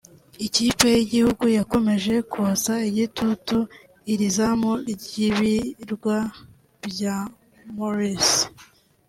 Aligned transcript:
Ikipe 0.45 0.87
y’igihugu 0.95 1.43
yakomeje 1.57 2.13
kotsa 2.33 2.73
igitutu 2.89 3.57
iri 4.11 4.27
zamu 4.35 4.71
ry’ibirwa 4.93 6.17
bya 6.89 7.15
Maurice 7.75 8.41